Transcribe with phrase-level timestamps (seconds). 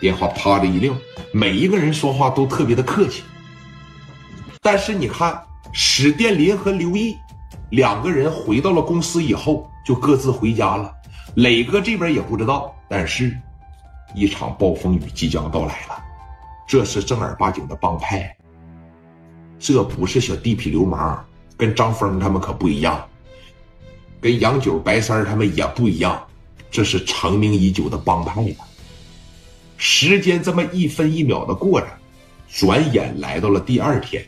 [0.00, 0.94] 电话啪的一撂，
[1.32, 3.22] 每一个人说话都特别的客气。
[4.60, 7.16] 但是你看，史殿林和刘毅
[7.70, 10.92] 两个人回到了公司以后，就各自回家了。
[11.36, 13.36] 磊哥这边也不知道，但是，
[14.14, 16.02] 一场暴风雨即将到来了。
[16.66, 18.36] 这是正儿八经的帮派，
[19.58, 21.24] 这不是小地痞流氓，
[21.56, 23.06] 跟张峰他们可不一样，
[24.20, 26.20] 跟杨九、白三他们也不一样，
[26.70, 28.56] 这是成名已久的帮派呀。
[29.76, 31.86] 时间这么一分一秒的过着，
[32.52, 34.24] 转眼来到了第二天。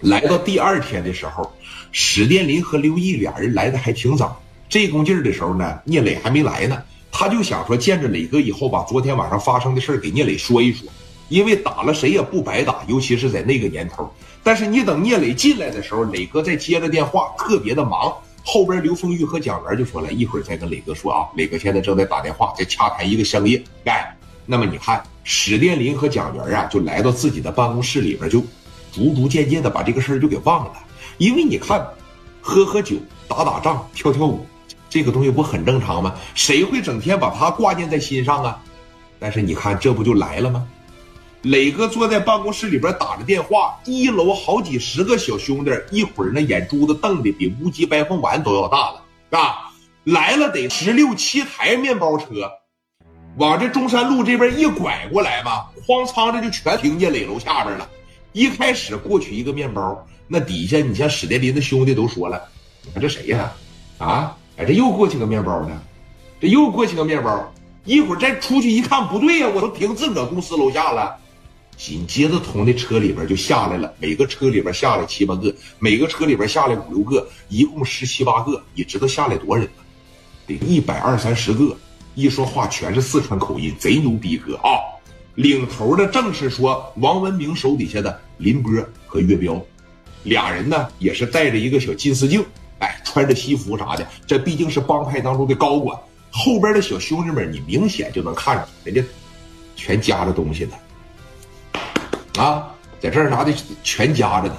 [0.00, 1.52] 来到第二天的时候，
[1.92, 4.40] 史殿林和刘毅俩人来的还挺早。
[4.68, 6.82] 这功劲儿的时候呢，聂磊还没来呢。
[7.10, 10.88] 他就想说见着磊哥以后，把昨天晚上发生的事给聂磊说一说，
[11.28, 14.08] 因为打了谁也不白打，尤其是在那个年头。
[14.42, 18.14] 但是你等聂磊进来的时候，磊哥再接着电话，特别的忙。
[18.50, 23.62] 后边刘凤玉和蒋元就说了一会儿再跟磊哥说啊，磊哥现在正在打电话，在洽谈一个商业。
[23.84, 24.16] 哎，
[24.46, 28.42] 那么你看史殿林和蒋元啊，就来到自己的办公室里边就。
[28.90, 30.72] 逐逐渐渐的把这个事儿就给忘了，
[31.18, 31.86] 因为你看，
[32.40, 32.96] 喝喝酒、
[33.28, 34.46] 打打仗、跳跳舞，
[34.88, 36.14] 这个东西不很正常吗？
[36.34, 38.58] 谁会整天把它挂念在心上啊？
[39.20, 40.66] 但是你看，这不就来了吗？
[41.48, 49.72] 磊哥坐在办公室里边打着电话，一楼好几十个小兄弟，一会儿那眼珠子瞪的比乌鸡白凤丸都要大了啊！
[50.04, 52.26] 来了得十六七台面包车，
[53.38, 57.88] 往这中山路这边一拐过来吧，哐仓的就全停进磊楼下边了。
[58.32, 62.42] 一开始过去一个面包，那底下你像史殿林的兄弟都说了
[62.84, 63.50] ：“你看这谁呀？
[63.96, 65.80] 啊，哎，这又过去个面包呢，
[66.42, 67.50] 这又过去个面包。
[67.86, 71.16] 一会儿再出去一看，不对呀，我都停自个公司楼下了。
[71.78, 78.60] 紧接着从那车里边就下来了，每个车里边下来七八个，每个车里边下来五六个，一共十七八个。
[78.74, 79.84] 你知道下来多少人吗？
[80.46, 81.74] 得一百二三十个。
[82.16, 84.82] 一说话全是四川口音，贼牛逼哥啊！
[85.36, 88.20] 领头的正是说王文明手底下的。
[88.38, 88.72] 林波
[89.06, 89.64] 和岳彪，
[90.24, 92.44] 俩人呢也是带着一个小金丝镜，
[92.80, 94.04] 哎，穿着西服啥的。
[94.26, 95.96] 这毕竟是帮派当中的高管，
[96.30, 99.00] 后边的小兄弟们，你明显就能看出人家
[99.76, 100.72] 全夹着东西呢，
[102.38, 104.56] 啊，在这儿啥的全夹着呢，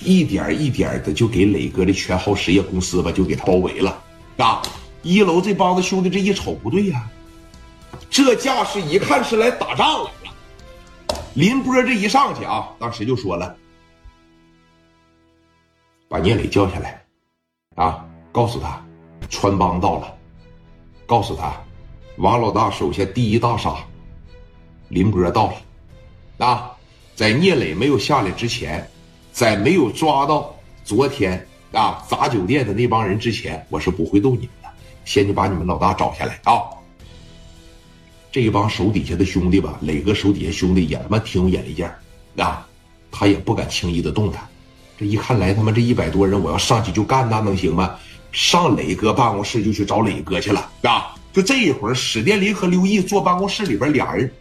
[0.00, 4.02] 一点一点的就给磊哥的全浩实业公司吧，就给他包围了。
[4.38, 4.62] 啊，
[5.02, 7.06] 一楼这帮子兄弟这一瞅不对呀，
[8.08, 10.34] 这架势一看是来打仗来了。
[11.34, 13.54] 林波这一上去啊，当时就说了
[16.08, 17.04] ：“把聂磊叫下来，
[17.76, 18.82] 啊，告诉他，
[19.28, 20.14] 川帮到了，
[21.06, 21.52] 告诉他，
[22.16, 23.76] 王老大手下第一大杀，
[24.88, 25.54] 林波到了，
[26.40, 26.72] 啊，
[27.14, 28.88] 在聂磊没有下来之前，
[29.30, 34.68] 在没有抓到昨天啊砸酒店的那帮人之前，我是不会动你们的，
[35.04, 36.64] 先去把你们老大找下来啊。”
[38.32, 41.98] 这帮手底下的兄弟吧，磊哥手底下兄弟也他妈挺有眼力劲儿，
[42.42, 42.66] 啊，
[43.10, 44.46] 他也不敢轻易的动弹。
[44.96, 47.98] 这一看来，他妈这一百多人，我要上去就干，那能行吗？
[48.32, 54.32] 上磊哥办公室就去找磊哥去了，啊，就这一会儿，史殿林和刘毅坐办公室里边，俩人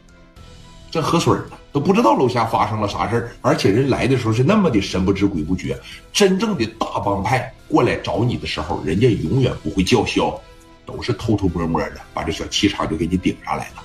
[0.92, 3.32] 正喝水呢，都不知道楼下发生了啥事儿。
[3.42, 5.80] 而且人来的时候是那么的神不知鬼不觉。
[6.12, 10.40] 真正的大帮派过来找你的时候，人家永远不会叫嚣。
[10.86, 13.84] 都是偷偷摸摸的，把这小气场就给你顶上来了。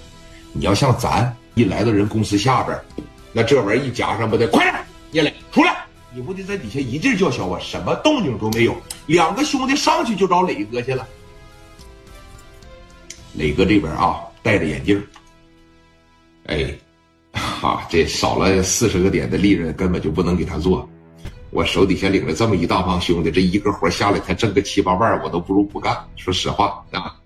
[0.55, 2.81] 你要像咱一来到人公司下边，
[3.31, 5.85] 那这玩意儿一夹上不得，快点，聂磊出来！
[6.15, 7.61] 你不得在底下一劲叫嚣啊？
[7.61, 8.75] 什么动静都没有。
[9.05, 11.07] 两个兄弟上去就找磊哥去了。
[13.35, 15.07] 磊哥这边啊，戴着眼镜，
[16.47, 16.75] 哎，
[17.65, 20.87] 啊，这少了四十个点的利润，根本就不能给他做。
[21.49, 25.97] 我手底下领了这么一大帮兄弟，这一个活下来才挣个七八万，我都不如不干。
[26.15, 27.17] 说实话啊，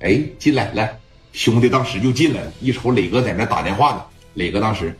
[0.00, 0.98] 哎，进来来，
[1.32, 4.02] 兄弟当时就进来了，一瞅磊哥在那打电话呢，
[4.34, 4.98] 磊哥当时